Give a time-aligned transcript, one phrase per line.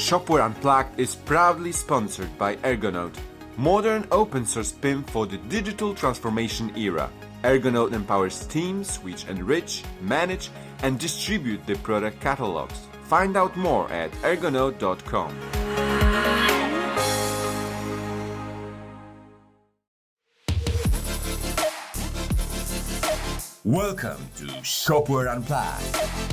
[0.00, 3.14] Shopware Unplugged is proudly sponsored by Ergonode,
[3.58, 7.10] modern open source PIM for the digital transformation era.
[7.44, 10.48] Ergonode empowers teams which enrich, manage,
[10.82, 12.80] and distribute the product catalogs.
[13.04, 15.36] Find out more at ergonode.com.
[23.64, 26.29] Welcome to Shopware Unplugged.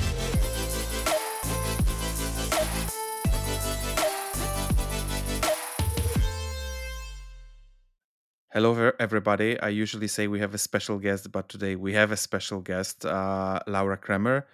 [8.57, 9.60] Hello, everybody.
[9.60, 13.06] I usually say we have a special guest, but today we have a special guest,
[13.06, 14.47] uh, Laura Kremer.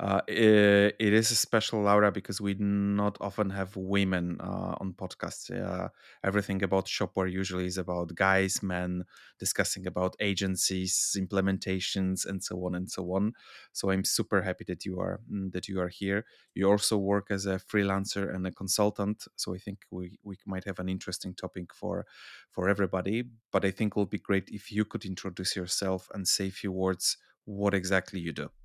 [0.00, 4.94] Uh, it is a special Laura because we do not often have women uh, on
[4.94, 5.50] podcasts.
[5.50, 5.90] Uh,
[6.24, 9.04] everything about shopware usually is about guys, men
[9.38, 13.34] discussing about agencies, implementations, and so on and so on.
[13.74, 16.24] So I'm super happy that you are mm, that you are here.
[16.54, 19.26] You also work as a freelancer and a consultant.
[19.36, 22.06] So I think we we might have an interesting topic for
[22.50, 23.24] for everybody.
[23.52, 26.50] But I think it will be great if you could introduce yourself and say a
[26.62, 27.18] few words.
[27.44, 28.59] What exactly you do?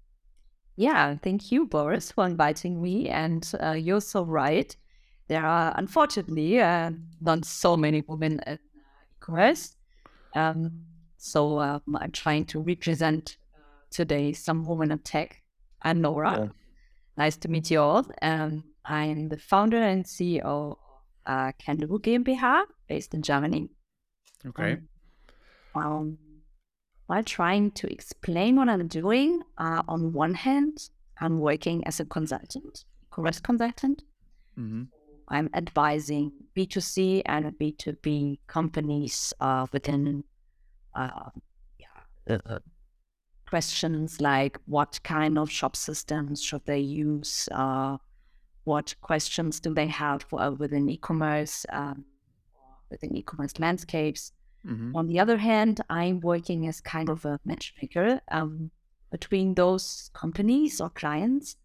[0.78, 3.08] Yeah, thank you, Boris, for inviting me.
[3.10, 4.76] And uh, you're so right.
[5.28, 9.76] There are unfortunately uh, not so many women at e-commerce.
[10.36, 10.82] Um,
[11.18, 13.60] so um, I'm trying to represent uh,
[13.90, 15.42] today some women in tech.
[15.82, 16.38] I'm Nora.
[16.38, 16.48] Yeah.
[17.18, 18.06] Nice to meet you all.
[18.22, 20.78] Um, I'm the founder and CEO of
[21.26, 23.70] uh, Kandu GmbH, based in Germany.
[24.46, 24.78] Okay.
[25.74, 26.18] Um,
[27.08, 30.90] while trying to explain what I'm doing, uh, on one hand,
[31.20, 34.04] I'm working as a consultant, commerce consultant.
[34.58, 34.84] Mm-hmm.
[35.28, 40.24] I'm advising B2C and B2B companies uh, within
[40.96, 41.30] uh,
[41.80, 42.60] yeah, uh,
[43.48, 47.48] questions like what kind of shop systems should they use?
[47.52, 47.98] Uh,
[48.64, 52.06] what questions do they have for, within e-commerce, um,
[52.90, 54.32] within e-commerce landscapes?
[54.66, 54.96] Mm-hmm.
[54.96, 58.72] On the other hand, I'm working as kind of a matchmaker um,
[59.12, 61.56] between those companies or clients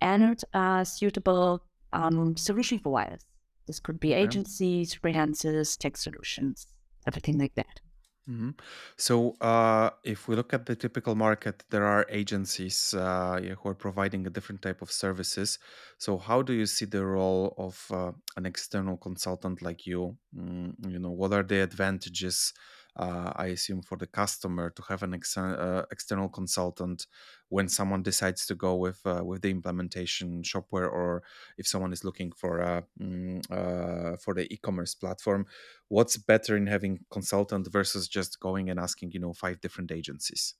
[0.00, 1.62] and uh, suitable
[1.92, 3.24] um, solution providers.
[3.66, 6.68] This could be agencies, freelancers, tech solutions,
[7.06, 7.80] everything like that.
[8.28, 8.50] Mm-hmm.
[8.96, 13.74] So, uh, if we look at the typical market, there are agencies uh, who are
[13.74, 15.60] providing a different type of services.
[15.98, 20.16] So, how do you see the role of uh, an external consultant like you?
[20.36, 22.52] Mm, you know, what are the advantages
[22.96, 27.06] uh, I assume for the customer to have an ex- uh, external consultant
[27.48, 31.22] when someone decides to go with uh, with the implementation shopware or
[31.58, 35.46] if someone is looking for a mm, uh, for the e-commerce platform
[35.88, 40.54] what's better in having consultant versus just going and asking you know five different agencies?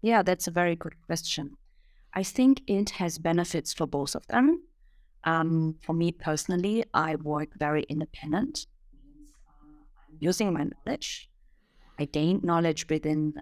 [0.00, 1.56] Yeah that's a very good question.
[2.14, 4.62] I think it has benefits for both of them.
[5.24, 8.66] Um, for me personally i work very independent.
[10.08, 11.28] I'm using my knowledge.
[11.98, 13.34] I gained knowledge within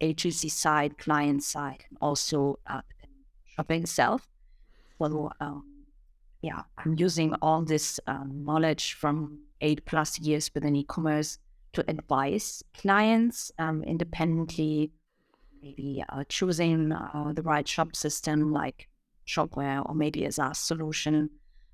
[0.00, 2.82] agency side, client side, and also uh,
[3.46, 4.28] shopping itself.
[4.98, 5.64] Well, um,
[6.42, 11.38] yeah, I'm using all this um, knowledge from eight plus years within e-commerce
[11.72, 14.90] to advise clients um, independently,
[15.62, 18.88] maybe uh, choosing uh, the right shop system like
[19.26, 21.30] Shopware or maybe a solution,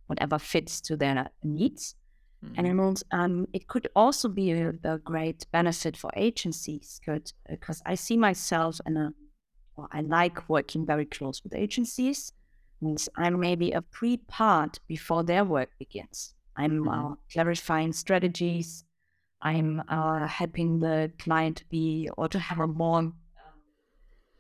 [0.07, 1.95] whatever fits to their needs.
[2.45, 2.67] Mm-hmm.
[2.67, 7.01] And um, it could also be a, a great benefit for agencies
[7.49, 9.13] because I see myself in a,
[9.77, 12.33] well, I like working very close with agencies.
[12.81, 16.35] Means I'm maybe a pre part before their work begins.
[16.57, 17.13] I'm mm-hmm.
[17.13, 18.85] uh, clarifying strategies.
[19.41, 23.13] I'm uh, helping the client be or to have a more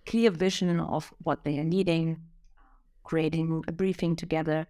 [0.06, 2.20] clear vision of what they are needing,
[3.02, 4.66] creating a briefing together,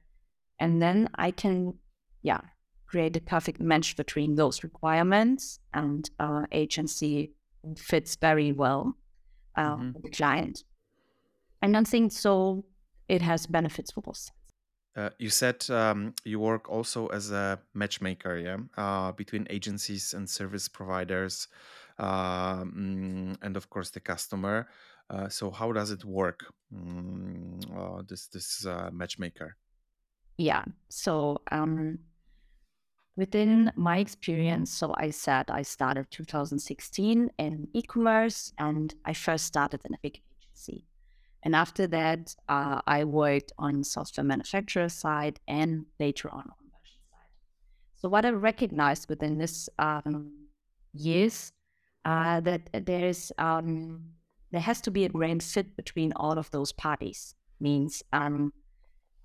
[0.59, 1.75] and then I can,
[2.23, 2.41] yeah,
[2.95, 7.33] create a perfect match between those requirements and our agency
[7.77, 8.97] fits very well
[9.57, 10.01] uh, mm-hmm.
[10.05, 10.63] the client.
[11.61, 12.65] And I think so
[13.09, 14.31] it has benefits for both
[14.97, 20.31] uh, you said um, you work also as a matchmaker, yeah, uh, between agencies and
[20.31, 21.49] service providers,
[21.99, 24.69] um, and of course the customer.
[25.11, 26.45] Uh, so how does it work?
[26.73, 27.59] Um,
[28.09, 29.57] this this uh, matchmaker.
[30.39, 30.65] Yeah.
[30.91, 31.99] So um,
[33.17, 39.81] within my experience, so I said I started 2016 in e-commerce, and I first started
[39.85, 40.85] in a big agency.
[41.43, 47.03] And after that, uh, I worked on software manufacturer side and later on on merchant
[47.11, 47.31] side.
[47.97, 50.33] So what I recognized within this um,
[50.95, 51.53] years
[52.05, 54.01] uh, that there is um,
[54.51, 57.35] there has to be a great fit between all of those parties.
[57.61, 58.53] Means um,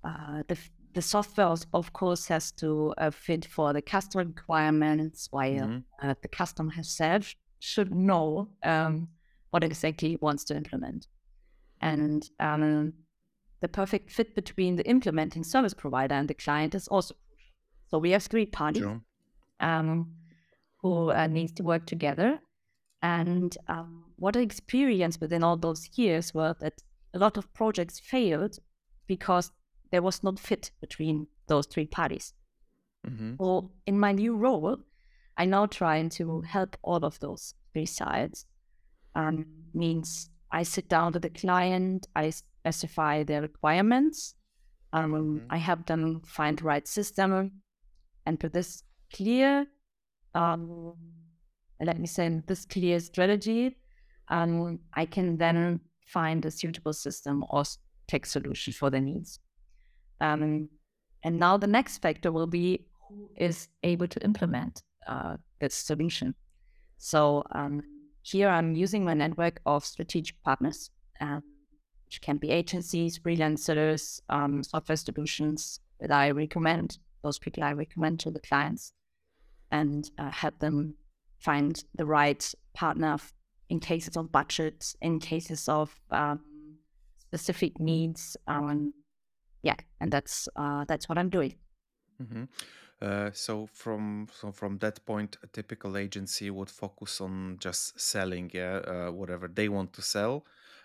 [0.04, 0.58] uh, the
[0.92, 6.08] the software, of course, has to uh, fit for the customer requirements, while mm-hmm.
[6.08, 9.08] uh, the customer himself should know um,
[9.50, 11.06] what exactly he wants to implement.
[11.80, 12.92] And um,
[13.60, 17.14] the perfect fit between the implementing service provider and the client is also
[17.90, 19.00] so we have three parties sure.
[19.58, 20.14] um,
[20.80, 22.38] who uh, needs to work together.
[23.02, 26.74] And um, what I experienced within all those years were that
[27.14, 28.58] a lot of projects failed
[29.08, 29.50] because
[29.90, 32.32] there was not fit between those three parties.
[33.06, 33.34] Mm-hmm.
[33.40, 34.78] So in my new role,
[35.36, 38.46] I now try to help all of those three sides.
[39.14, 44.34] Um, means I sit down with the client, I specify their requirements,
[44.92, 45.46] um, mm-hmm.
[45.50, 47.62] I help them find the right system,
[48.26, 48.84] and with this
[49.14, 49.66] clear,
[50.34, 50.94] um,
[51.80, 53.76] let me say, this clear strategy,
[54.28, 57.64] um, I can then find a suitable system or
[58.06, 59.40] tech solution for their needs.
[60.20, 60.68] Um,
[61.22, 66.34] and now the next factor will be who is able to implement uh, this solution.
[66.98, 67.82] So um,
[68.22, 70.90] here I'm using my network of strategic partners,
[71.20, 71.42] um,
[72.06, 78.20] which can be agencies, freelancers, um, software solutions that I recommend, those people I recommend
[78.20, 78.92] to the clients,
[79.70, 80.94] and uh, help them
[81.38, 83.16] find the right partner
[83.68, 86.40] in cases of budget, in cases of um,
[87.18, 88.92] specific needs, um,
[89.62, 91.54] yeah, and that's uh, that's what I'm doing.
[92.22, 92.44] Mm-hmm.
[93.02, 98.50] Uh, so from so from that point, a typical agency would focus on just selling,
[98.52, 100.44] yeah, uh, whatever they want to sell.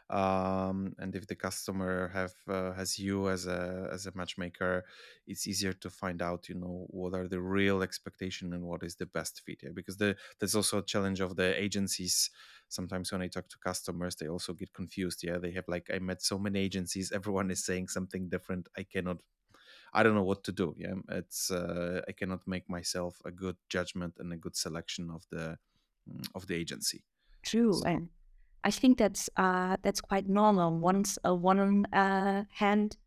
[0.09, 4.85] Um, and if the customer have uh, has you as a as a matchmaker,
[5.25, 8.95] it's easier to find out, you know, what are the real expectation and what is
[8.95, 9.61] the best fit.
[9.63, 9.71] Yeah?
[9.73, 12.29] Because the there's also a challenge of the agencies
[12.69, 15.23] sometimes when I talk to customers, they also get confused.
[15.23, 18.69] Yeah, they have like I met so many agencies, everyone is saying something different.
[18.77, 19.17] I cannot,
[19.93, 20.75] I don't know what to do.
[20.77, 25.25] Yeah, it's uh, I cannot make myself a good judgment and a good selection of
[25.29, 25.57] the
[26.09, 27.03] mm, of the agency.
[27.43, 27.87] True, so.
[27.87, 28.09] and
[28.63, 30.77] I think that's uh, that's quite normal.
[30.79, 32.97] Once uh, one uh, hand,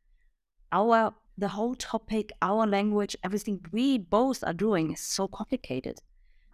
[0.72, 6.00] our the whole topic, our language, everything we both are doing is so complicated.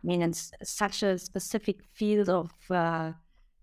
[0.04, 3.12] I mean, it's such a specific field of uh,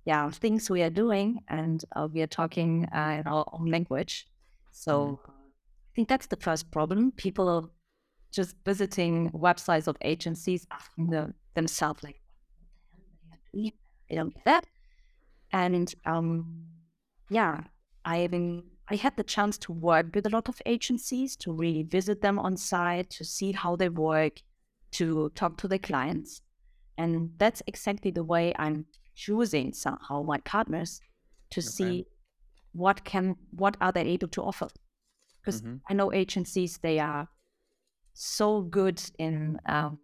[0.06, 4.28] yeah things we are doing, and uh, we are talking uh, in our own language.
[4.72, 5.30] So mm.
[5.30, 7.12] I think that's the first problem.
[7.12, 7.70] People are
[8.32, 12.20] just visiting websites of agencies, asking the, themselves like,
[13.56, 14.66] "I don't get that,"
[15.52, 16.66] and um,
[17.30, 17.62] yeah,
[18.04, 21.84] I even I had the chance to work with a lot of agencies to really
[21.84, 24.42] visit them on site to see how they work
[24.92, 26.42] to talk to the clients.
[26.98, 28.86] And that's exactly the way I'm
[29.16, 31.02] choosing somehow my partners
[31.52, 31.68] to okay.
[31.68, 32.06] see
[32.74, 34.68] what can what are they able to offer.
[35.40, 35.78] Because mm-hmm.
[35.90, 37.28] I know agencies they are
[38.14, 40.00] so good in um,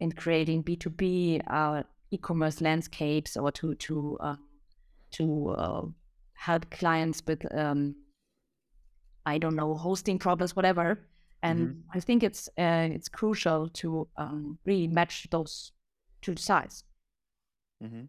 [0.00, 4.36] in creating B two B uh, e-commerce landscapes or to to uh,
[5.12, 5.82] to uh,
[6.34, 7.94] help clients with um,
[9.26, 11.00] I don't know hosting problems, whatever.
[11.42, 11.96] And mm-hmm.
[11.96, 15.72] I think it's uh, it's crucial to um, really match those
[16.20, 16.84] two sides.
[17.82, 18.04] Mm-hmm.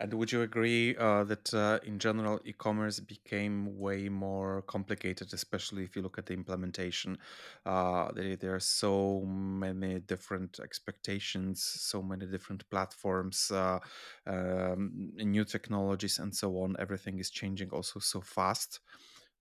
[0.00, 5.82] And would you agree uh, that uh, in general e-commerce became way more complicated, especially
[5.82, 7.18] if you look at the implementation?
[7.66, 13.80] Uh, there, there, are so many different expectations, so many different platforms, uh,
[14.28, 16.76] um, new technologies, and so on.
[16.78, 18.78] Everything is changing also so fast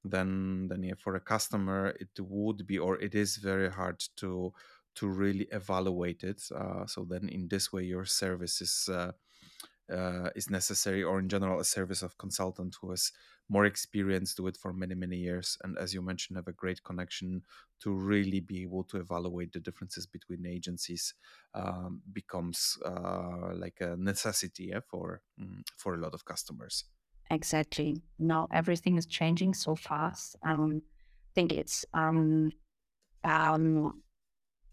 [0.04, 4.54] then then yeah, for a customer it would be or it is very hard to
[4.96, 6.42] to really evaluate it.
[6.56, 9.12] Uh, so then in this way your service is uh,
[9.92, 13.12] uh, is necessary, or in general a service of consultant who has
[13.50, 16.84] more experience do it for many many years and as you mentioned have a great
[16.84, 17.42] connection
[17.80, 21.14] to really be able to evaluate the differences between agencies
[21.54, 26.84] um, becomes uh, like a necessity yeah, for mm, for a lot of customers
[27.30, 28.02] Exactly.
[28.20, 30.36] Now everything is changing so fast.
[30.44, 32.52] Um, I think it's um,
[33.24, 34.02] um,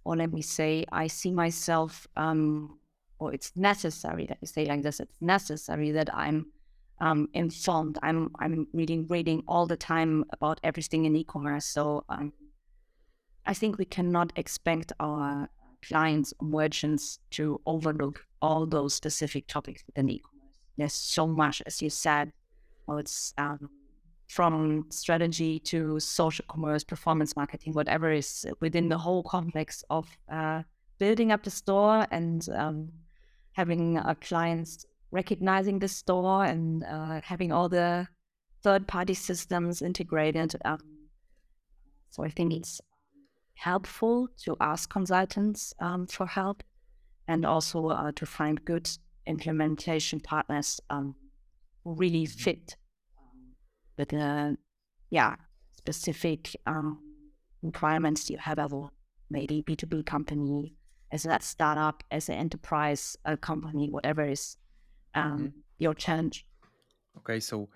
[0.05, 2.79] or let me say, I see myself, um,
[3.19, 4.27] or it's necessary.
[4.29, 6.47] Let me say like this: it's necessary that I'm
[7.01, 7.99] um, informed.
[8.03, 11.67] I'm I'm reading reading all the time about everything in e-commerce.
[11.67, 12.33] So um,
[13.47, 15.49] I think we cannot expect our
[15.87, 20.59] clients merchants to overlook all those specific topics within e-commerce.
[20.77, 22.33] There's so much, as you said,
[22.89, 23.71] it's um,
[24.29, 30.63] from strategy to social commerce, performance marketing, whatever is within the whole complex of uh,
[30.99, 32.89] building up the store and um,
[33.53, 38.07] having our clients recognizing the store and uh, having all the
[38.63, 40.55] third party systems integrated.
[40.65, 40.79] Um,
[42.11, 42.81] so I think it's
[43.55, 46.63] helpful to ask consultants um, for help
[47.29, 48.91] and also uh, to find good
[49.27, 51.15] implementation partners um,
[51.85, 52.77] really fit
[53.97, 54.57] with the
[55.11, 55.37] yeah
[55.73, 56.99] specific um,
[57.63, 58.91] requirements you have as a
[59.31, 60.75] maybe B2B company,
[61.11, 64.57] as a startup, as an enterprise uh, company, whatever is
[65.15, 65.59] um, Mm-hmm.
[65.79, 66.47] your challenge.
[67.19, 67.69] Okay, so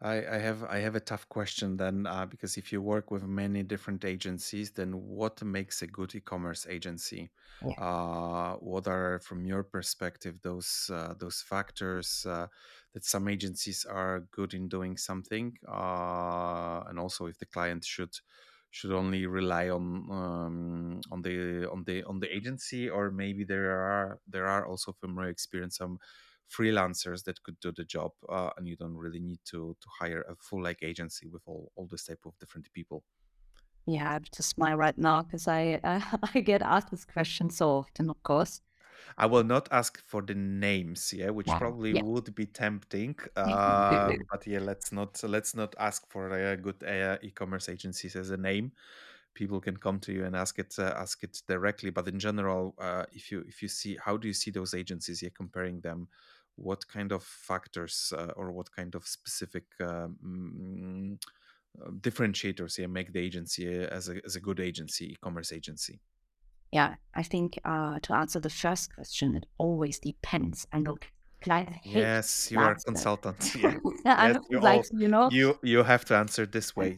[0.00, 3.24] I, I have I have a tough question then uh, because if you work with
[3.24, 7.30] many different agencies, then what makes a good e-commerce agency?
[7.60, 7.74] Yeah.
[7.76, 12.46] Uh, what are, from your perspective, those uh, those factors uh,
[12.92, 18.14] that some agencies are good in doing something, uh, and also if the client should
[18.70, 23.70] should only rely on um, on the on the on the agency, or maybe there
[23.72, 25.98] are there are also from your experience some
[26.50, 30.22] freelancers that could do the job uh, and you don't really need to to hire
[30.22, 33.04] a full like agency with all, all this type of different people
[33.86, 36.00] Yeah, I have to smile right now because I uh,
[36.34, 38.60] I get asked this question so often, of course.
[39.16, 41.58] i will not ask for the names yeah which Yeah.
[41.58, 42.02] probably Yeah.
[42.02, 47.18] would be tempting uh, but yeah let's not let's not ask for a good uh,
[47.22, 48.72] e-commerce agencies as a name
[49.34, 52.74] people can come to you and ask it uh, ask it directly but in general
[52.78, 56.08] uh, if you if you see how do you see those agencies yeah comparing them
[56.58, 61.18] what kind of factors uh, or what kind of specific um,
[62.00, 66.00] differentiators yeah make the agency uh, as a, as a good agency e-commerce agency?
[66.72, 70.66] Yeah, I think uh, to answer the first question, it always depends.
[70.72, 70.98] I know
[71.40, 73.78] clients hate yes you are a consultant yeah.
[74.04, 76.96] Yes you like all you know, you you have to answer this way.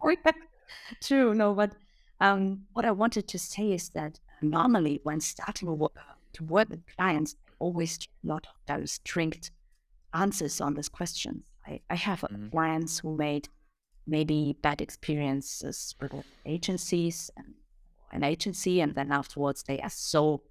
[1.03, 1.73] True, no, but
[2.21, 7.37] um, what I wanted to say is that normally when starting to work, with clients,
[7.61, 9.53] always get a lot of very strict
[10.13, 11.45] answers on these questions.
[11.67, 12.51] I, I have Mhm.
[12.51, 13.49] clients who made
[14.07, 16.13] maybe bad experiences with
[16.45, 17.55] agencies and
[18.13, 20.43] an agency, and then afterwards they are so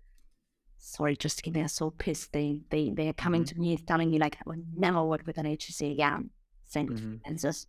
[0.78, 2.32] sorry, just they are so pissed.
[2.32, 3.48] They they they are coming Mhm.
[3.48, 6.30] to me telling me like I will never work with an agency again.
[6.64, 7.66] Same freelancers.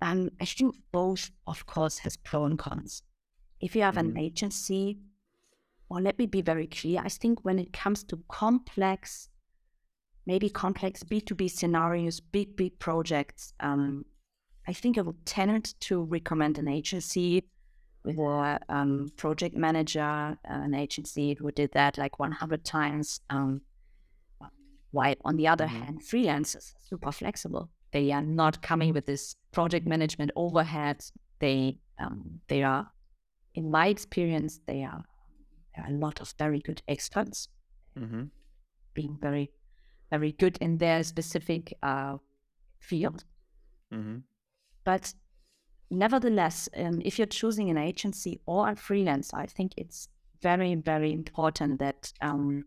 [0.00, 3.02] Um, I think both, of course, has pro and cons.
[3.60, 4.18] If you have an Mhm.
[4.18, 4.98] agency,
[5.88, 7.00] well, let me be very clear.
[7.04, 9.28] I think when it comes to complex,
[10.26, 14.04] maybe complex B2B scenarios, big, big projects, um,
[14.66, 17.48] I think I would tend to recommend an agency
[18.04, 23.20] with a um, project manager, an agency who did that like 100 times.
[23.30, 23.62] Um,
[24.90, 25.68] while on the other Mhm.
[25.68, 27.70] hand, freelancers are super flexible.
[27.92, 31.04] They are not coming with this project management overhead.
[31.40, 32.92] They um, they are,
[33.54, 35.04] in my experience, they are
[35.78, 37.48] there are a lot of very good experts
[37.96, 38.30] Mhm.
[38.94, 39.50] being very
[40.10, 42.18] very good in their specific uh,
[42.80, 43.24] field.
[43.92, 44.22] Mhm.
[44.84, 45.14] But
[45.90, 50.08] nevertheless, um, if you're choosing an agency or a freelance, I think it's
[50.40, 52.64] very, very important that um,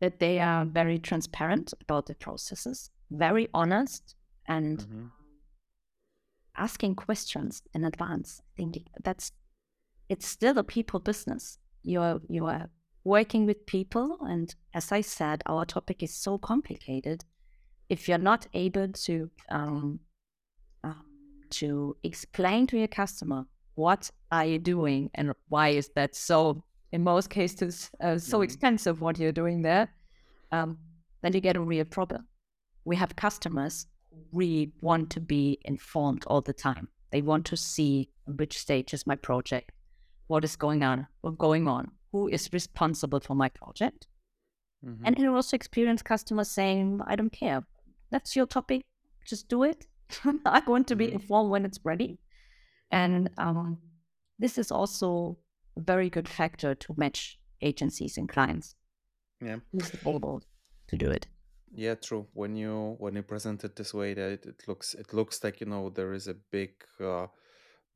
[0.00, 5.10] that they are very transparent about the processes, very honest, and Mhm.
[6.56, 8.42] asking questions in advance.
[8.42, 9.32] I think that's
[10.08, 11.58] it's still a people business.
[11.82, 12.70] You're you are
[13.04, 17.24] working with people, and as I said, our topic is so complicated.
[17.88, 20.00] If you're not able to um,
[20.82, 21.04] um,
[21.50, 23.46] to explain to your customer
[23.76, 28.44] what are you doing and why is that so in most cases uh, so Mhm.
[28.44, 29.88] expensive what you're doing there
[30.52, 30.78] um,
[31.22, 32.26] then you get a real problem
[32.84, 37.56] we have customers who really want to be informed all the time they want to
[37.56, 39.72] see which stage is my project
[40.26, 44.06] what is going on what's going on who is responsible for my project
[44.84, 45.00] Mhm.
[45.04, 47.62] and I also experience customers saying, I don't care.
[48.10, 48.82] That's your topic.
[49.26, 49.86] Just do it.
[50.44, 51.12] I want to be Mhm.
[51.14, 52.18] informed when it's ready.
[52.90, 53.78] And um,
[54.38, 55.38] this is also
[55.76, 58.76] a very good factor to match agencies and clients.
[59.40, 60.42] yeah Who's able
[60.88, 61.28] to do it?
[61.74, 62.26] Yeah, true.
[62.34, 65.60] When you when you present it this way, that it, it looks it looks like
[65.64, 67.26] you know there is a big uh,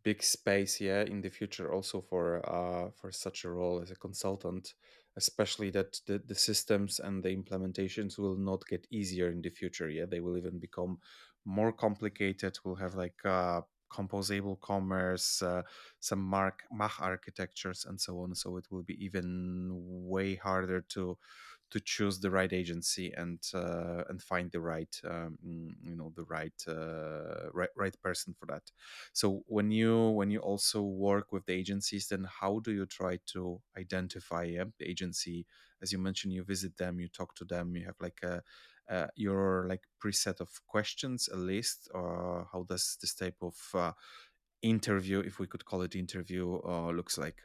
[0.03, 3.97] big space, yeah, in the future also for uh for such a role as a
[3.97, 4.75] consultant,
[5.17, 9.89] especially that the, the systems and the implementations will not get easier in the future.
[9.89, 10.99] Yeah, they will even become
[11.45, 12.59] more complicated.
[12.65, 15.63] We'll have like uh composable commerce, uh,
[15.99, 18.35] some mark Mach architectures, and so on.
[18.35, 21.17] So it will be even way harder to
[21.71, 25.39] to choose the right agency and uh, and find the right um,
[25.83, 28.71] you know the right uh, right right person for that
[29.13, 33.19] so when you when you also work with the agencies then how do you try
[33.27, 35.47] to identify yeah, the agency
[35.83, 38.43] as you mentioned you visit them you talk to them you have like a
[38.91, 43.93] uh, your like preset of questions a list or how does this type of uh,
[44.63, 47.43] interview, if we could call it interview, uh, looks like.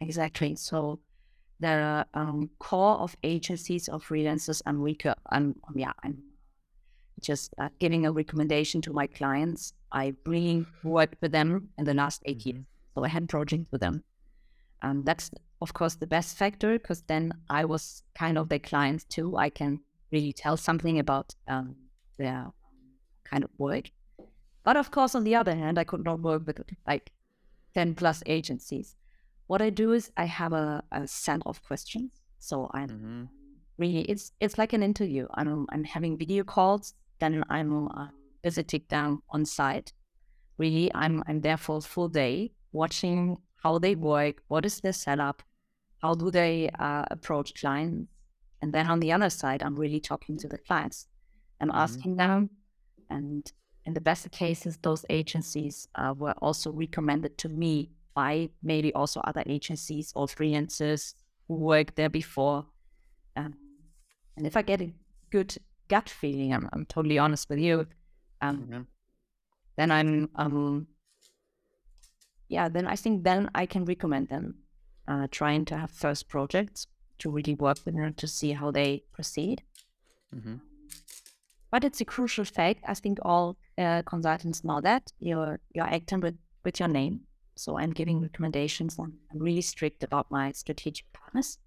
[0.00, 0.54] Exactly.
[0.54, 1.00] So
[1.60, 6.22] the um, core of agencies of freelancers and recur and yeah, I'm
[7.20, 9.72] just uh, giving a recommendation to my clients.
[9.90, 12.48] I really worked with them in the last 8 mm-hmm.
[12.48, 14.04] years, so I had projects with them,
[14.82, 19.04] and that's of course the best factor because then I was kind of their client
[19.08, 19.36] too.
[19.36, 19.80] I can
[20.12, 21.76] really tell something about um,
[22.18, 22.52] their
[23.24, 23.90] kind of work.
[24.64, 27.10] But of course, on the other hand, I could not work with like
[27.74, 28.96] 10 plus agencies.
[29.48, 32.12] What I do is I have a, a set of questions.
[32.38, 33.24] So I'm mm-hmm.
[33.78, 35.26] really, it's it's like an interview.
[35.34, 38.08] I'm, I'm having video calls, then I'm uh,
[38.44, 39.92] visiting them on site.
[40.58, 44.92] Really, I'm, I'm there for a full day watching how they work, what is their
[44.92, 45.42] setup,
[46.02, 48.08] how do they uh, approach clients.
[48.60, 51.06] And then on the other side, I'm really talking to the clients.
[51.60, 51.78] I'm mm-hmm.
[51.78, 52.50] asking them,
[53.08, 53.50] and
[53.86, 59.20] in the best cases, those agencies uh, were also recommended to me by maybe also
[59.20, 61.14] other agencies or freelancers
[61.46, 62.66] who worked there before.
[63.36, 63.54] Um,
[64.36, 64.92] and if I get a
[65.30, 65.56] good
[65.88, 67.86] gut feeling, I'm, I'm totally honest with you,
[68.40, 68.80] um, mm-hmm.
[69.76, 70.86] then I'm, um,
[72.48, 74.56] yeah, then I think then I can recommend them
[75.06, 76.86] uh, trying to have first projects
[77.18, 79.62] to really work with them to see how they proceed.
[80.34, 80.56] Mm-hmm.
[81.70, 82.82] But it's a crucial fact.
[82.86, 87.20] I think all uh, consultants know that you're you're acting with, with your name.
[87.58, 88.98] So I'm giving recommendations.
[88.98, 91.58] I'm, I'm really strict about my strategic partners,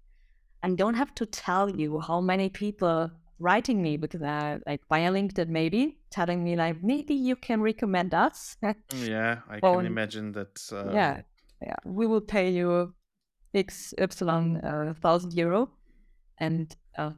[0.62, 5.10] and don't have to tell you how many people writing me because uh, like via
[5.10, 8.56] LinkedIn maybe telling me like maybe you can recommend us.
[8.94, 10.60] yeah, I can imagine that.
[10.72, 10.92] Uh...
[10.92, 11.22] Yeah,
[11.60, 12.94] yeah, we will pay you
[13.54, 15.70] X Y uh, thousand euro,
[16.38, 17.12] and uh,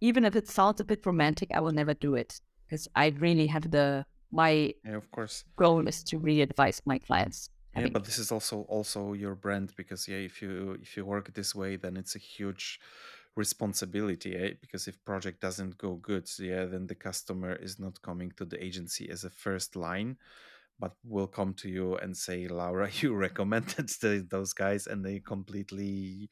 [0.00, 3.46] even if it sounds a bit romantic, I will never do it because I really
[3.46, 7.50] have the my yeah, of course goal is to really advise my clients.
[7.80, 11.32] Yeah, but this is also also your brand because yeah, if you if you work
[11.34, 12.80] this way, then it's a huge
[13.38, 14.52] responsibility eh?
[14.60, 18.62] because if project doesn't go good yeah then the customer is not coming to the
[18.62, 20.16] agency as a first line
[20.80, 25.20] but will come to you and say laura you recommended the, those guys and they
[25.20, 26.28] completely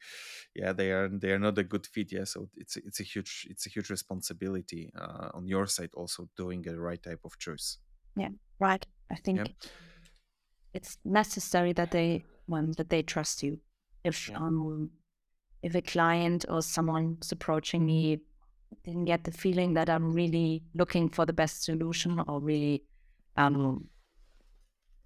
[0.53, 3.47] yeah they are they are not a good fit yeah so it's it's a huge
[3.49, 7.77] it's a huge responsibility uh, on your side also doing the right type of choice
[8.17, 8.29] yeah
[8.59, 9.69] right i think yeah.
[10.77, 13.59] It's necessary that they one that they trust you
[14.03, 14.37] if yeah.
[14.37, 14.89] um
[15.61, 18.19] if a client or someone's approaching me
[18.83, 22.83] didn't get the feeling that i'm really looking for the best solution or really
[23.37, 23.89] um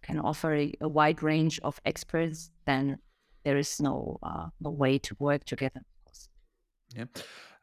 [0.02, 2.98] can offer a, a wide range of experts, then
[3.44, 5.82] there is no uh, no way to work together.
[6.96, 7.06] Yeah.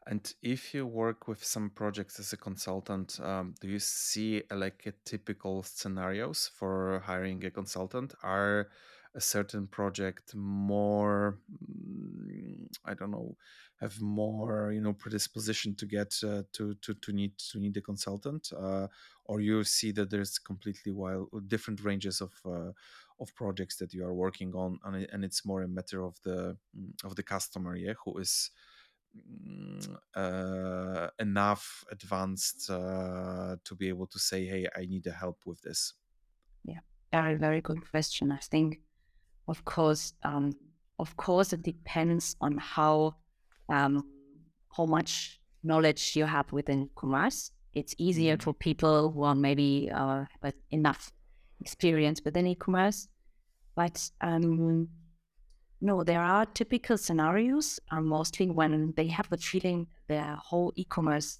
[0.09, 4.55] And if you work with some projects as a consultant, um, do you see uh,
[4.55, 8.15] like a typical scenarios for hiring a consultant?
[8.23, 8.69] Are
[9.13, 13.35] a certain project more, mm, I don't know,
[13.81, 17.81] have more you know predisposition to get uh, to to to need to need a
[17.81, 18.87] consultant, uh,
[19.25, 22.71] or you see that there's completely wild different ranges of uh,
[23.19, 27.03] of projects that you are working on, and, it's more a matter of the mm,
[27.03, 28.49] of the customer, yeah, who is
[30.15, 35.93] uh, enough advanced uh, to be able to say, "Hey, I need help with this."
[36.63, 36.79] Yeah,
[37.11, 38.31] very very good question.
[38.31, 38.81] I think,
[39.47, 40.53] of course, um,
[40.97, 43.15] of course, it depends on how
[43.69, 44.03] um,
[44.75, 47.51] how much knowledge you have within commerce.
[47.73, 48.43] It's easier mm-hmm.
[48.43, 51.11] for people who are maybe uh, with enough
[51.61, 53.07] experience within e-commerce.
[53.75, 54.89] But um,
[55.81, 61.39] no, there are typical scenarios, uh, mostly when they have the feeling their whole e-commerce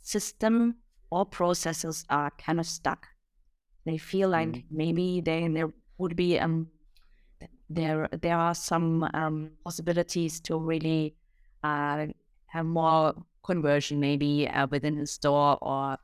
[0.00, 0.76] system
[1.10, 3.08] or processes are kind of stuck.
[3.84, 4.76] They feel like mm-hmm.
[4.76, 6.68] maybe they, there would be um,
[7.68, 11.14] there there are some um, possibilities to really
[11.62, 12.06] uh,
[12.46, 15.98] have more conversion maybe uh, within the store or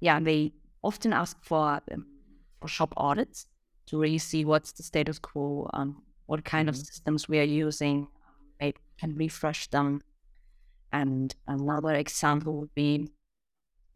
[0.00, 2.06] yeah they often ask for, um,
[2.60, 3.46] for shop audits
[3.86, 6.80] to really see what's the status quo um, what kind mm-hmm.
[6.80, 8.06] of systems we are using
[8.60, 10.00] they can refresh them
[10.92, 13.08] and another example would be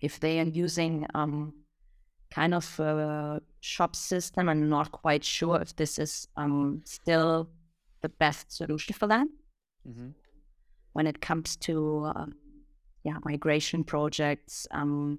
[0.00, 1.54] if they are using um,
[2.30, 7.48] kind of a shop system and not quite sure if this is um, still
[8.00, 9.30] the best solution for them.
[9.88, 10.08] Mm-hmm
[10.92, 12.34] when it comes to um,
[13.04, 14.66] yeah migration projects.
[14.70, 15.18] Um,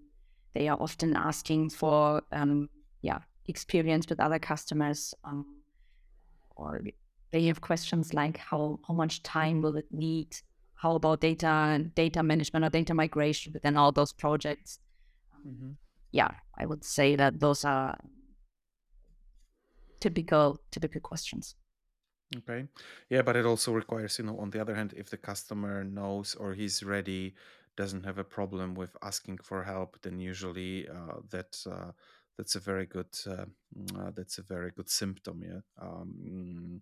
[0.53, 2.69] they are often asking for um,
[3.01, 5.45] yeah experience with other customers, um,
[6.55, 6.81] or
[7.33, 10.37] they have questions like how how much time will it need?
[10.75, 14.79] How about data and data management or data migration within all those projects?
[15.45, 15.71] Mm-hmm.
[16.11, 17.97] Yeah, I would say that those are
[19.99, 21.55] typical typical questions.
[22.37, 22.67] Okay.
[23.09, 26.35] Yeah, but it also requires, you know, on the other hand, if the customer knows
[26.35, 27.35] or he's ready,
[27.75, 31.91] doesn't have a problem with asking for help, then usually uh, that uh,
[32.37, 35.43] that's a very good uh, mm, uh, that's a very good symptom.
[35.43, 35.61] Yeah.
[35.81, 36.81] Um,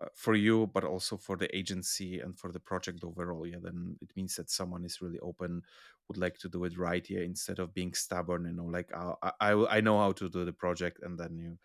[0.00, 3.46] uh, for you, but also for the agency and for the project overall.
[3.46, 5.62] Yeah, then it means that someone is really open,
[6.08, 7.08] would like to do it right.
[7.08, 10.28] Yeah, instead of being stubborn, you know, like uh, I, I, I know how to
[10.28, 11.58] do the project, and then you,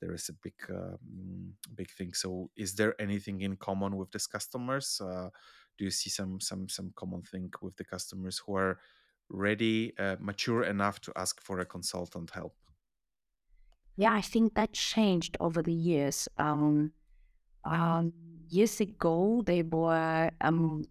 [0.00, 2.12] there is a big, uh, mm, big thing.
[2.14, 5.00] So, is there anything in common with these customers?
[5.00, 5.30] Uh,
[5.76, 8.80] do you see some, some, some common thing with the customers who are
[9.28, 12.56] ready, uh, mature enough to ask for a consultant help?
[13.96, 16.28] Yeah, I think that changed over the years.
[16.38, 16.92] Um,
[17.64, 18.12] um,
[18.48, 20.84] years ago, they were, um,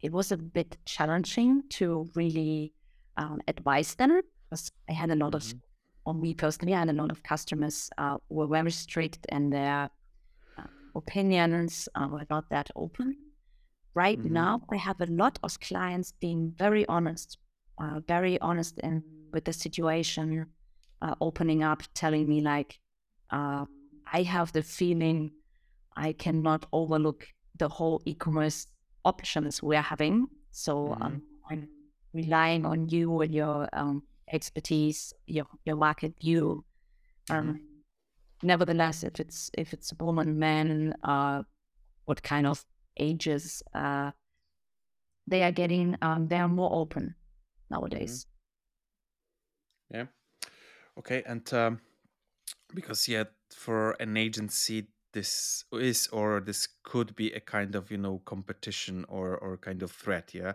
[0.00, 2.72] it was a bit challenging to really
[3.16, 5.58] um, advise them because I had a lot of, mm-hmm.
[6.06, 9.90] on me personally, I had a lot of customers uh, were very strict and their
[10.58, 10.62] uh,
[10.94, 13.16] opinions uh, were not that open.
[13.94, 14.32] Right mm-hmm.
[14.32, 17.38] now, I have a lot of clients being very honest,
[17.78, 20.46] uh, very honest in with the situation,
[21.00, 22.78] uh, opening up, telling me like,
[23.30, 23.64] uh,
[24.12, 25.32] I have the feeling
[25.96, 27.26] I cannot overlook
[27.58, 28.66] the whole e-commerce
[29.04, 30.26] options we're having.
[30.50, 31.02] So mm-hmm.
[31.02, 31.68] um, I'm
[32.12, 36.64] relying on you and your um, expertise, your your market view.
[37.30, 37.56] Um, mm-hmm.
[38.42, 41.42] Nevertheless, if it's if it's a woman, man, uh,
[42.04, 42.64] what kind of
[42.96, 44.10] ages uh,
[45.26, 47.14] they are getting, um, they are more open
[47.70, 48.26] nowadays.
[49.92, 49.96] Mm-hmm.
[49.96, 50.06] Yeah.
[50.98, 51.80] Okay, and um,
[52.74, 53.24] because yeah,
[53.54, 59.04] for an agency this is or this could be a kind of you know competition
[59.08, 60.52] or or kind of threat yeah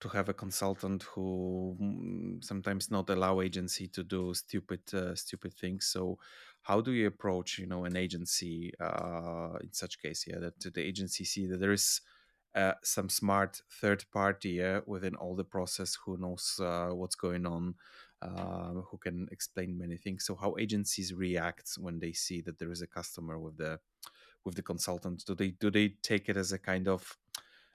[0.00, 5.52] to have a consultant who mm, sometimes not allow agency to do stupid uh, stupid
[5.54, 5.86] things.
[5.86, 6.18] So
[6.62, 10.80] how do you approach you know an agency uh, in such case yeah that the
[10.82, 12.00] agency see that there is
[12.54, 17.46] uh, some smart third party yeah, within all the process who knows uh, what's going
[17.46, 17.74] on
[18.22, 20.24] uh, who can explain many things.
[20.26, 23.80] So how agencies react when they see that there is a customer with the
[24.44, 25.24] with the consultant.
[25.26, 27.18] Do they do they take it as a kind of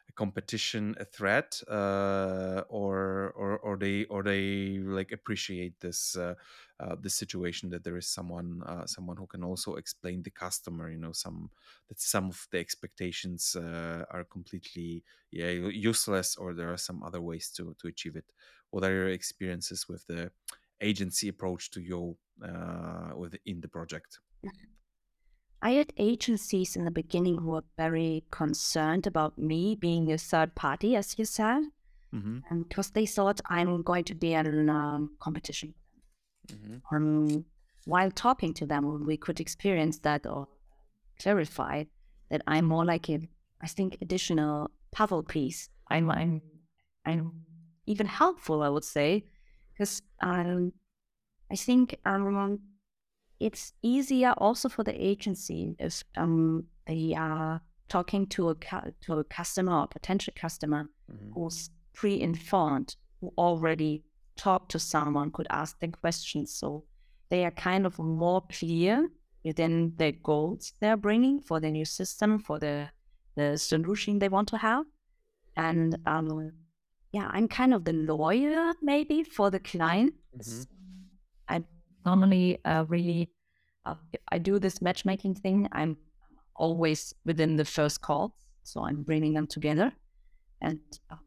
[0.10, 6.36] a competition a threat uh, or or or they or they like appreciate this uh,
[6.80, 10.90] uh, the situation that there is someone uh, someone who can also explain the customer
[10.90, 11.50] you know some
[11.88, 17.22] that some of the expectations uh, are completely yeah useless or there are some other
[17.22, 18.26] ways to to achieve it
[18.74, 20.32] what are your experiences with the
[20.82, 24.20] agency approach to your uh, within the project
[25.64, 30.56] I had agencies in the beginning who were very concerned about me being a third
[30.56, 31.62] party, as you said,
[32.14, 32.64] mm-hmm.
[32.64, 35.74] because they thought I'm going to be in um, competition.
[36.52, 36.94] Mm-hmm.
[36.94, 37.46] Um,
[37.86, 40.50] while talking to them, we could experience that or
[41.22, 41.86] clarify
[42.30, 43.20] that I'm more like a,
[43.62, 45.70] I think, additional puzzle piece.
[45.90, 46.42] I'm, I'm,
[47.06, 47.32] I'm
[47.86, 49.26] even helpful, I would say,
[49.74, 50.74] because um,
[51.52, 52.60] I think um,
[53.40, 58.56] it's easier also for the agency if um, they are talking to a
[59.02, 61.32] to a customer or potential customer mm-hmm.
[61.34, 64.04] who's pre-informed, who already
[64.36, 66.54] talked to someone, could ask them questions.
[66.54, 66.86] So
[67.30, 69.10] they are kind of more clear
[69.44, 72.90] within the goals they're bringing for the new system, for the
[73.36, 74.86] the solution they want to have.
[75.56, 76.52] And um,
[77.14, 80.16] yeah, I'm kind of the lawyer maybe for the client.
[80.38, 80.64] Mm-hmm.
[81.48, 81.64] I
[82.06, 83.30] normally uh, really,
[83.86, 85.96] uh, if I do this matchmaking thing, I'm
[86.56, 88.36] always within the first call.
[88.64, 89.94] So I'm bringing them together.
[90.60, 90.80] And
[91.12, 91.18] uh,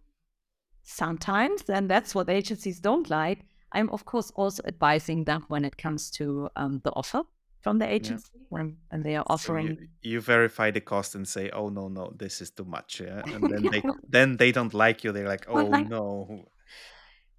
[0.83, 5.77] sometimes, and that's what agencies don't like, I'm of course also advising them when it
[5.77, 7.23] comes to um, the offer
[7.67, 8.47] from the agency yeah.
[8.55, 9.67] when and they are offering.
[9.67, 13.01] So you, you, verify the cost and say, "Oh no, no, this is too much,"
[13.01, 13.23] yeah?
[13.35, 15.11] and then they then they don't like you.
[15.11, 16.45] They're like, "Oh well, no."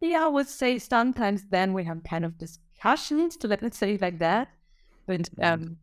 [0.01, 3.97] Yeah, I would say sometimes then we have kind of discussions to let me say
[4.05, 4.49] like that.
[5.07, 5.43] But mm-hmm.
[5.47, 5.77] um,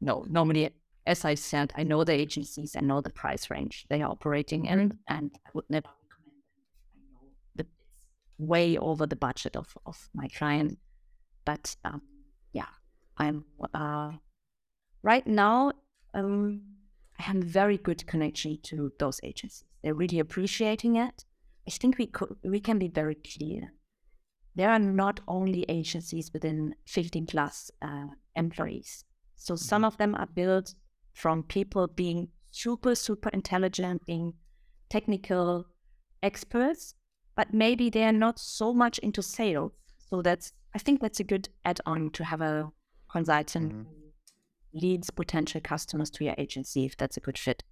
[0.00, 0.70] no, normally,
[1.06, 4.64] as I said, I know the agencies, I know the price range they are operating
[4.64, 5.14] in, mm-hmm.
[5.16, 6.64] and I would never recommend them.
[6.96, 8.06] I know it's
[8.38, 10.78] way over the budget of, of my client.
[11.44, 12.00] But um,
[13.16, 14.12] I'm uh,
[15.02, 15.72] right now.
[16.12, 16.62] Um,
[17.18, 19.64] I have a very good connection to those agencies.
[19.82, 21.24] They're really appreciating it.
[21.66, 23.72] I think we could we can be very clear
[24.54, 29.04] there are not only agencies within 15 plus uh, employees.
[29.36, 29.86] So some mm-hmm.
[29.86, 30.74] of them are built
[31.12, 34.34] from people being super, super intelligent, being
[34.88, 35.66] technical
[36.22, 36.94] experts,
[37.36, 39.72] but maybe they are not so much into sales.
[39.98, 42.70] So that's, I think that's a good add on to have a
[43.14, 43.90] consultant mm-hmm.
[44.72, 47.62] leads potential customers to your agency if that's a good fit.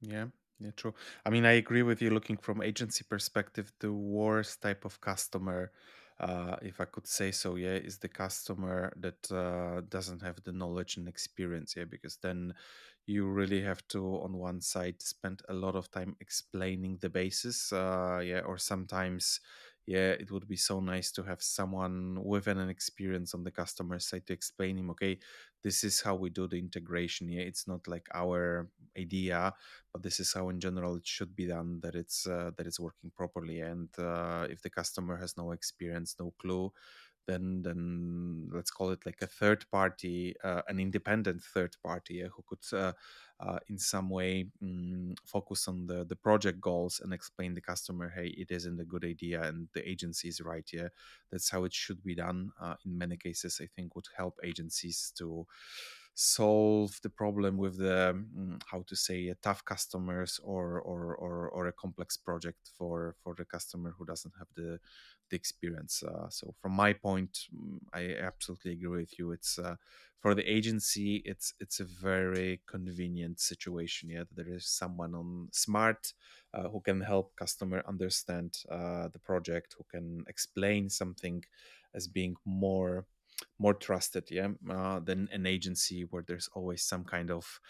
[0.00, 0.26] Yeah,
[0.60, 0.94] yeah, true.
[1.26, 2.10] I mean, I agree with you.
[2.10, 5.72] Looking from agency perspective, the worst type of customer,
[6.20, 10.52] uh, if I could say so, yeah, is the customer that uh, doesn't have the
[10.52, 11.74] knowledge and experience.
[11.76, 12.54] Yeah, because then
[13.06, 17.72] you really have to, on one side, spend a lot of time explaining the basis.
[17.72, 19.40] Uh, yeah, or sometimes
[19.86, 23.98] yeah, it would be so nice to have someone with an experience on the customer
[23.98, 25.18] side to explain him, okay,
[25.62, 27.28] this is how we do the integration.
[27.28, 29.52] Yeah, it's not like our idea,
[29.92, 31.80] but this is how in general it should be done.
[31.82, 33.60] That it's uh, that it's working properly.
[33.60, 36.72] And uh, if the customer has no experience, no clue,
[37.26, 42.44] then then let's call it like a third party, uh, an independent third party who
[42.46, 42.64] could
[43.40, 48.12] uh, in some way um, focus on the the project goals and explain the customer,
[48.14, 50.68] hey, it isn't a good idea, and the agency is right.
[50.68, 50.92] here
[51.30, 52.50] that's how it should be done.
[52.60, 55.46] Uh, in many cases, I think would help agencies to
[56.14, 61.66] solve the problem with the mm, how to say tough customers or, or or or
[61.68, 64.78] a complex project for for the customer who doesn't have the
[65.30, 69.76] the experience uh, so from my point mm, i absolutely agree with you it's uh,
[70.18, 76.12] for the agency it's it's a very convenient situation yeah there is someone on smart
[76.54, 81.42] uh, who can help customer understand uh, the project who can explain something
[81.94, 83.06] as being more
[83.58, 87.60] more trusted yeah uh, than an agency where there's always some kind of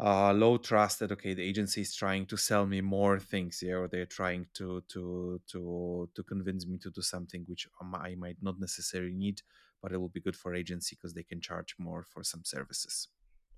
[0.00, 3.74] uh, low trust that okay the agency is trying to sell me more things yeah
[3.74, 8.36] or they're trying to to to to convince me to do something which i might
[8.40, 9.42] not necessarily need
[9.82, 13.08] but it will be good for agency because they can charge more for some services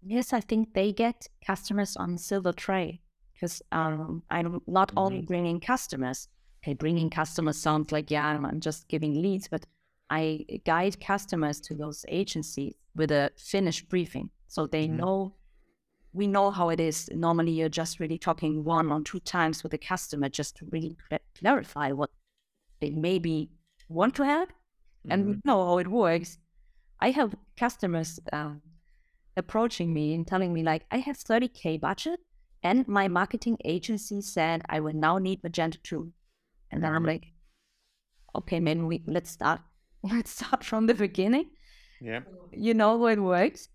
[0.02, 3.00] yes i think they get customers on silver tray
[3.32, 4.98] because um, i'm not mm-hmm.
[4.98, 6.28] only bringing customers
[6.62, 9.66] okay bringing customers sounds like yeah I'm, I'm just giving leads but
[10.12, 14.28] I guide customers to those agencies with a finished briefing.
[14.46, 14.98] So they mm-hmm.
[14.98, 15.34] know,
[16.12, 17.08] we know how it is.
[17.12, 20.96] Normally, you're just really talking one or two times with the customer just to really
[21.38, 22.10] clarify what
[22.80, 23.50] they maybe
[23.88, 25.12] want to have mm-hmm.
[25.12, 25.48] and we mm-hmm.
[25.48, 26.38] know how it works.
[27.00, 28.62] I have customers um,
[29.36, 32.20] approaching me and telling me, like, I have 30K budget
[32.62, 36.12] and my marketing agency said I will now need Magento 2.
[36.70, 37.06] And then I'm mm-hmm.
[37.06, 37.26] like,
[38.36, 39.60] okay, maybe we, let's start
[40.02, 41.50] let's start from the beginning.
[42.00, 42.20] Yeah.
[42.52, 43.68] You know how it works.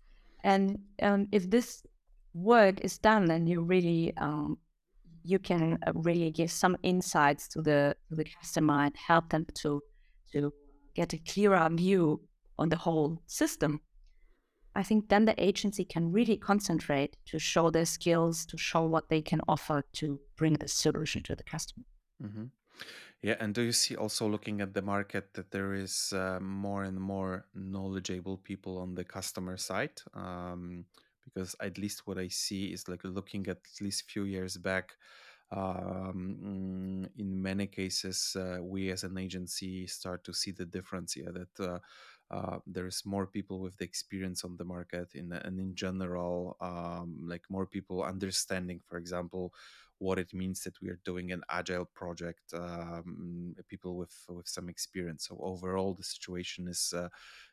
[0.44, 1.82] And um, if this
[2.42, 4.58] work is done, and you really um,
[5.24, 9.46] you can uh, really give some insights to the to the customer and help them
[9.54, 9.82] to
[10.32, 10.52] to
[10.94, 12.20] get a clearer view
[12.58, 13.80] on the whole system.
[14.74, 19.08] I think then the agency can really concentrate to show their skills, to show what
[19.08, 21.84] they can offer to bring the solution to the customer.
[22.22, 22.44] Mm-hmm.
[23.22, 26.84] Yeah, and do you see also looking at the market that there is uh, more
[26.84, 30.00] and more knowledgeable people on the customer side?
[30.14, 30.84] Um,
[31.34, 34.96] because at least what I see is like looking at least few years back.
[35.50, 41.32] Um, in many cases, uh, we as an agency start to see the difference here
[41.32, 41.78] that uh,
[42.30, 47.16] uh, there's more people with the experience on the market in, and in general um,
[47.22, 49.54] like more people understanding for example
[49.98, 54.68] what it means that we are doing an agile project um, people with with some
[54.68, 57.08] experience so overall the situation is uh,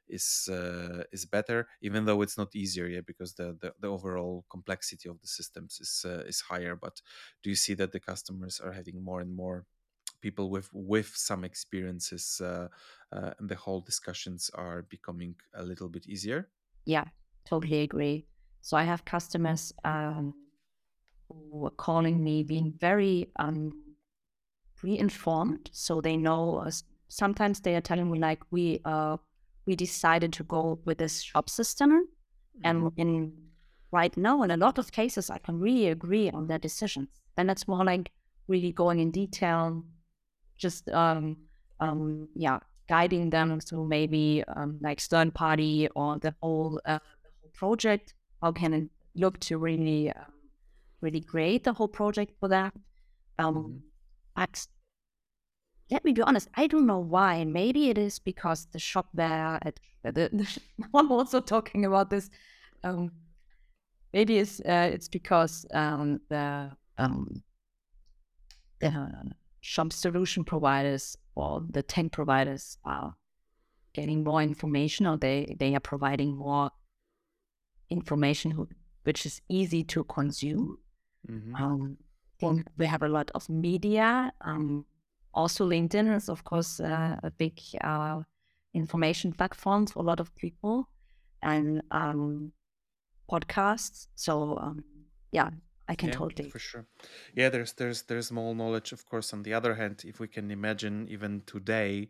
[0.08, 4.46] is uh, is better even though it's not easier yet because the, the, the overall
[4.50, 6.76] complexity of the systems is uh, is higher.
[6.76, 7.02] But
[7.44, 9.66] do you see that the customers are having more and more
[10.22, 12.68] people with with some experiences uh,
[13.12, 16.50] uh, and the whole discussions are becoming a little bit easier?
[16.86, 17.06] Yeah
[17.46, 18.26] totally agree.
[18.62, 20.34] So i have customers um,
[21.30, 23.96] who are calling me being very um,
[24.76, 26.68] pre-informed so they know
[27.08, 29.18] sometimes they are telling me like we uh
[29.66, 32.62] we decided to go with this shop system mm-hmm.
[32.64, 33.34] and in
[33.92, 37.50] right now in a lot of cases i can really agree on their decisions and
[37.50, 38.12] that's more like
[38.48, 39.84] really going in detail
[40.58, 41.38] just um
[41.80, 47.30] um yeah guiding them through maybe um, like third party or the whole, uh, the
[47.42, 48.84] whole project how can it
[49.16, 50.36] look to really um,
[51.02, 52.74] really create the whole project for that.
[53.40, 53.78] Um, mm-hmm.
[54.36, 54.68] But
[55.92, 57.44] let me be honest, I don't know why.
[57.44, 60.60] Maybe it is because the shop there, at, the, the,
[60.94, 62.30] I'm also talking about this.
[62.84, 63.12] Um,
[64.14, 67.44] maybe it's uh, it's because um, the um,
[68.80, 73.16] the shop solution providers or the tech providers are
[73.94, 76.72] getting more information, or they they are providing more
[77.90, 78.68] information
[79.04, 80.80] which is easy to consume.
[81.30, 81.56] Mm-hmm.
[81.56, 81.98] Um,
[82.78, 84.34] we have a lot of media.
[84.42, 84.86] Um,
[85.36, 88.22] also, LinkedIn is, of course, uh, a big uh,
[88.74, 90.90] information platform for a lot of people.
[91.42, 92.54] And um,
[93.30, 94.08] podcasts.
[94.16, 94.84] So um,
[95.32, 95.50] yeah,
[95.88, 96.86] I can yeah, totally for sure.
[97.36, 99.34] Yeah, there's there's there's more knowledge, of course.
[99.34, 102.10] On the other hand, if we can imagine even today,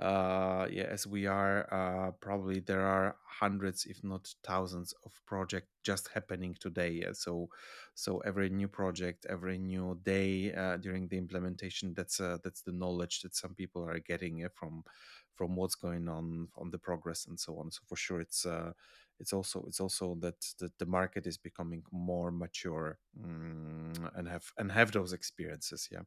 [0.00, 5.68] uh, yeah, as we are, uh, probably there are hundreds, if not thousands, of projects
[5.82, 7.00] just happening today.
[7.02, 7.12] Yeah?
[7.12, 7.50] So,
[7.94, 12.72] so every new project, every new day uh, during the implementation, that's uh, that's the
[12.72, 14.84] knowledge that some people are getting from
[15.34, 17.70] from what's going on on the progress and so on.
[17.70, 18.72] So for sure, it's uh,
[19.18, 24.50] it's also it's also that, that the market is becoming more mature mm, and have
[24.56, 25.88] and have those experiences.
[25.92, 26.04] Yeah,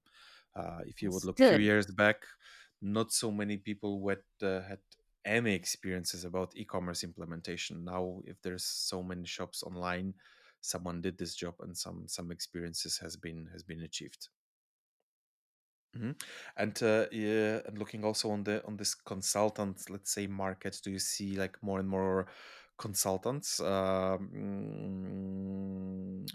[0.56, 2.26] uh, if you would look a few years back,
[2.84, 4.80] not so many people would uh, had
[5.26, 7.86] any experiences about e-commerce implementation.
[7.86, 10.16] Now, if there's so many shops online,
[10.62, 14.30] someone did this job and some some experiences has been has been achieved.
[15.96, 16.12] hmm
[16.58, 20.90] And uh, yeah, and looking also on the on this consultant, let's say market, do
[20.92, 22.28] you see like more and more
[22.78, 23.60] consultants?
[23.60, 24.30] Um,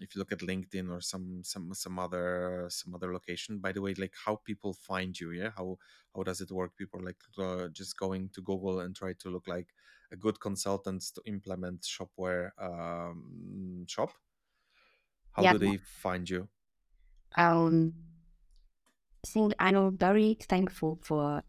[0.01, 3.59] if you look at LinkedIn or some some some other some other location.
[3.59, 5.51] By the way, like how people find you, yeah?
[5.57, 5.79] How
[6.15, 6.77] how does it work?
[6.77, 9.69] People like uh, just going to Google and try to look like
[10.13, 14.13] a good consultant to implement Shopware um, shop.
[15.33, 15.53] How yeah.
[15.53, 16.49] do they find you?
[17.37, 17.93] Um,
[19.25, 21.43] I think I'm very thankful for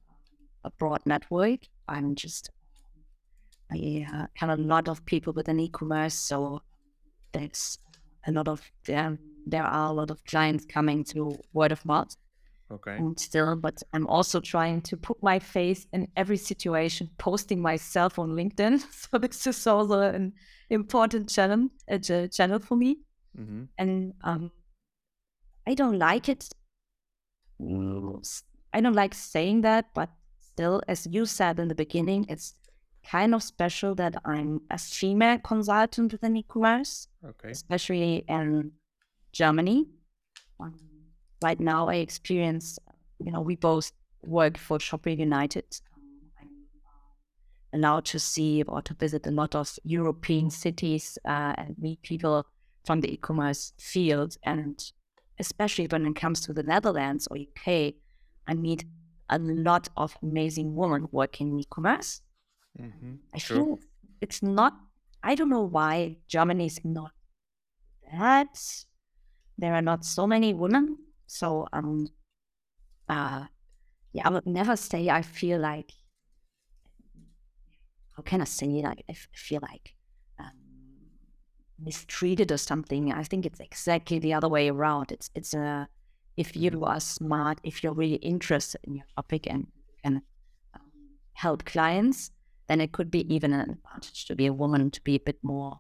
[0.64, 1.62] a broad network.
[1.88, 2.50] I'm just
[3.72, 6.62] I uh, have a lot of people within e-commerce, so
[7.32, 7.78] there's
[8.26, 8.62] a lot of
[8.94, 12.16] um, there are a lot of clients coming to word of mouth.
[12.72, 12.98] Okay.
[12.98, 18.20] And still, but I'm also trying to put my face in every situation, posting myself
[18.20, 18.84] on LinkedIn.
[18.92, 20.34] So this is also an
[20.70, 23.00] important channel, a channel for me.
[23.40, 23.64] Mm-hmm.
[23.80, 24.52] And um,
[25.66, 26.48] I don't like it.
[28.72, 32.54] I don't like saying that, but still, as you said in the beginning, it's
[33.10, 37.50] kind of special that I'm a female consultant within e-commerce, okay.
[37.50, 38.72] especially in
[39.32, 39.88] Germany.
[40.60, 40.76] Um,
[41.44, 42.78] right now, I experience,
[43.20, 43.92] you know, we both
[44.24, 45.66] work for Shopping United.
[46.40, 52.02] I'm allowed to see or to visit a lot of European cities uh, and meet
[52.04, 52.46] people
[52.86, 54.38] from the e-commerce field.
[54.44, 54.80] And
[55.40, 57.94] especially when it comes to the Netherlands or UK,
[58.48, 58.86] I meet
[59.30, 62.22] a lot of amazing women working in e-commerce
[62.80, 63.16] Mm-hmm.
[63.34, 63.58] I sure.
[63.58, 63.80] feel
[64.22, 64.74] it's not.
[65.24, 67.12] I don't know why Germany is not
[68.12, 68.58] that.
[69.58, 70.98] There are not so many women.
[71.28, 72.08] So um,
[73.08, 73.46] uh,
[74.14, 75.92] yeah, I would never say I feel like.
[78.16, 79.96] How can I say like I feel like
[80.40, 80.52] um,
[81.82, 83.14] mistreated or something?
[83.14, 85.12] I think it's exactly the other way around.
[85.12, 85.88] It's it's a
[86.38, 86.84] if you mm-hmm.
[86.86, 89.68] are smart, if you're really interested in your topic and
[90.04, 90.22] can
[90.74, 90.82] um,
[91.34, 92.32] help clients,
[92.70, 95.40] then it could be even an advantage to be a woman to be a bit
[95.42, 95.80] more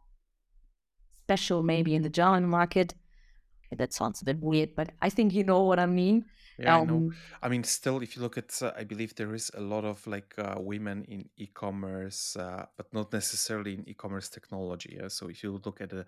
[1.23, 2.95] special, maybe in the German market.
[3.71, 6.25] That sounds a bit weird, but I think you know what I mean.
[6.59, 7.07] Yeah, um, I know.
[7.07, 9.85] Um, I mean, still, if you look at, uh, I believe there is a lot
[9.85, 14.97] of like uh, women in e-commerce, uh, but not necessarily in e-commerce technology.
[14.99, 15.07] Yeah?
[15.07, 16.03] So if you look at uh,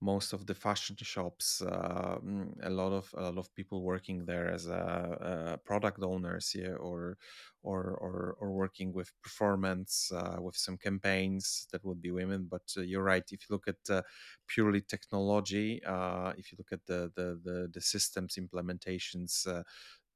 [0.00, 4.50] most of the fashion shops, um, a lot of a lot of people working there
[4.50, 7.16] as a, product owners, yeah, or
[7.62, 12.46] or or, or working with performance, uh, with some campaigns that would be women.
[12.50, 13.24] But uh, you're right.
[13.30, 14.04] If you look at
[14.46, 19.46] purely technology, if you look at the the the, the systems implementations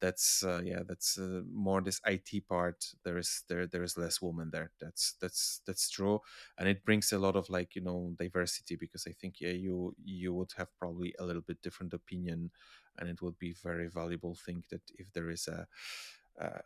[0.00, 4.20] that's uh, yeah that's uh, more this IT part there is there there is less
[4.22, 4.70] woman there.
[4.80, 6.20] That's that's that's true
[6.56, 9.94] and it brings a lot of like you know diversity because I think yeah you
[10.04, 12.50] you would have probably a little bit different opinion
[12.98, 15.66] and it would be very valuable thing that if there is a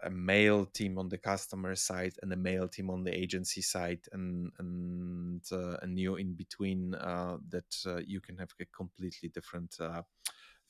[0.02, 4.00] a male team on the customer side and a male team on the agency side
[4.12, 9.30] and and uh, and you in between uh, that uh, you can have a completely
[9.30, 10.02] different uh,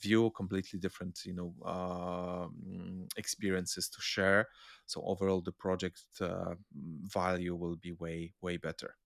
[0.03, 2.49] view completely different you know uh,
[3.17, 4.49] experiences to share.
[4.87, 6.55] So overall the project uh,
[7.05, 8.97] value will be way way better.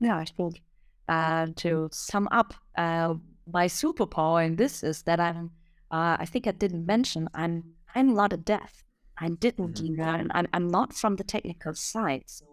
[0.00, 0.62] Yeah i think
[1.08, 3.14] uh, to sum up uh,
[3.50, 5.50] my superpower in this is that i'm
[5.90, 7.62] uh, i think i didn't mention i'm
[7.94, 8.84] i'm not a deaf
[9.18, 10.00] i didn't mm-hmm.
[10.00, 10.30] learn.
[10.34, 12.24] I'm, I'm not from the technical side.
[12.26, 12.44] So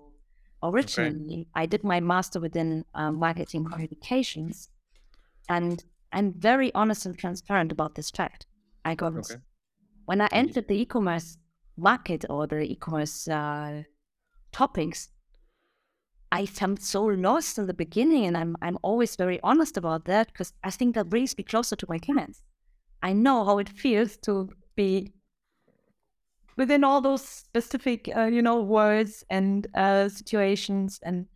[0.61, 1.47] originally okay.
[1.55, 4.69] i did my master within uh, marketing communications.
[5.49, 5.83] And
[6.13, 8.45] I'm very honest and transparent about this fact.
[8.85, 9.35] I got okay.
[10.05, 11.37] when I entered the e-commerce
[11.75, 13.83] market or the e-commerce uh,
[14.51, 15.09] topics,
[16.31, 20.27] I felt so lost in the beginning, and I'm I'm always very honest about that
[20.27, 22.43] because I think that brings me closer to my clients.
[23.01, 25.13] I know how it feels to be
[26.55, 31.27] within all those specific, uh, you know, words and uh, situations, and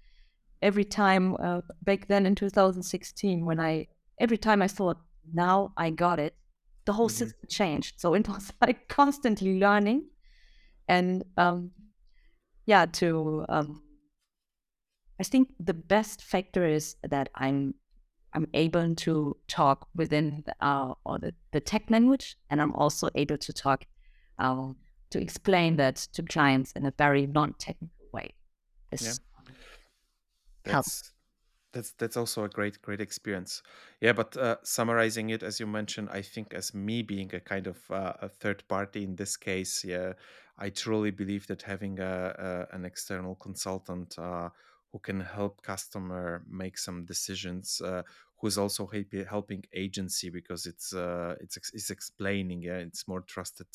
[0.62, 3.88] every time uh, back then in 2016, when I
[4.20, 4.98] every time I thought,
[5.34, 6.36] now I got it,
[6.86, 7.26] the whole mm-hmm.
[7.26, 8.00] system changed.
[8.00, 10.06] So it was like constantly learning,
[10.88, 11.72] and um,
[12.66, 13.82] yeah, to um,
[15.20, 17.76] I think the best factor is that I'm
[18.34, 23.10] I'm able to talk within the, uh, or the, the tech language, and I'm also
[23.16, 23.86] able to talk
[24.38, 24.74] uh,
[25.10, 28.34] to explain that to clients in a very non-technical way.
[28.92, 29.20] This
[30.66, 30.74] yeah.
[30.74, 31.14] helps
[31.78, 33.62] that's that's also a great great experience.
[34.02, 37.68] Yeah but uh, summarizing it as you mentioned i think as me being a kind
[37.68, 40.14] of uh, a third party in this case yeah
[40.58, 42.36] i truly believe that having a,
[42.72, 44.50] a an external consultant uh,
[44.92, 48.02] who can help customer make some decisions uh,
[48.40, 48.90] who's also
[49.30, 53.68] helping agency because it's uh, it's it's explaining yeah it's more trusted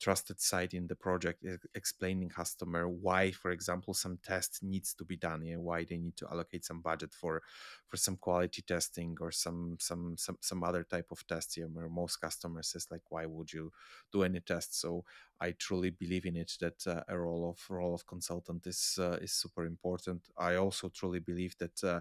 [0.00, 1.44] trusted side in the project
[1.74, 6.16] explaining customer why for example some test needs to be done yeah why they need
[6.16, 7.42] to allocate some budget for
[7.86, 11.88] for some quality testing or some some some some other type of test yeah where
[11.88, 13.72] most customers is like why would you
[14.12, 14.78] do any test?
[14.80, 15.04] So
[15.40, 19.18] i truly believe in it that uh, a role of role of consultant is uh,
[19.22, 20.22] is super important.
[20.36, 22.00] I also truly believe that uh,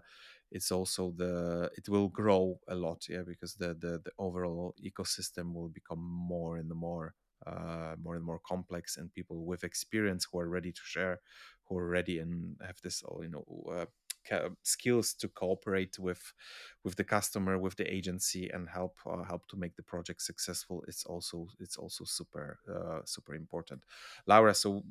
[0.52, 5.54] it's also the it will grow a lot yeah because the the, the overall ecosystem
[5.54, 7.14] will become more and more
[7.46, 11.20] uh, more and more complex and people with experience who are ready to share
[11.68, 13.86] who are ready and have this all you know uh,
[14.64, 16.34] skills to cooperate with
[16.84, 20.84] with the customer with the agency and help uh, help to make the project successful
[20.88, 23.84] it's also it's also super uh, super important.
[24.26, 24.84] Laura so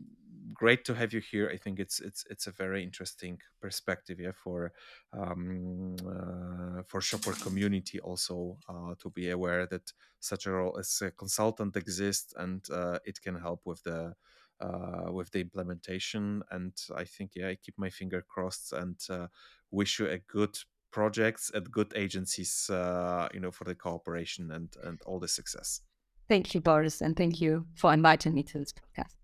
[0.52, 1.50] great to have you here.
[1.52, 4.72] I think it's it's it's a very interesting perspective yeah for
[5.12, 11.02] um, uh, for shopware community also uh, to be aware that such a role as
[11.02, 14.14] a consultant exists and uh, it can help with the
[14.60, 16.42] uh, with the implementation.
[16.50, 19.26] And I think, yeah, I keep my finger crossed and uh,
[19.70, 20.58] wish you a good
[20.90, 25.82] projects at good agencies, uh, you know, for the cooperation and and all the success.
[26.28, 29.14] Thank you, Borys, and thank you for inviting me to this podcast.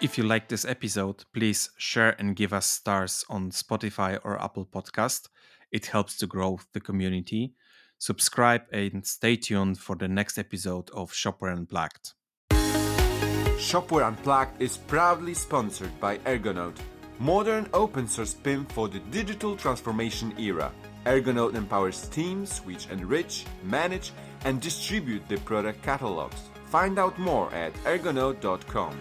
[0.00, 4.66] If you like this episode, please share and give us stars on Spotify or Apple
[4.66, 5.28] Podcast.
[5.74, 7.52] It helps to grow the community.
[7.98, 12.12] Subscribe and stay tuned for the next episode of Shopware Unplugged.
[13.58, 16.76] Shopware Unplugged is proudly sponsored by Ergonode,
[17.18, 20.70] modern open source PIM for the digital transformation era.
[21.06, 24.12] Ergonode empowers teams which enrich, manage,
[24.44, 26.40] and distribute the product catalogs.
[26.66, 28.96] Find out more at ergonode.com.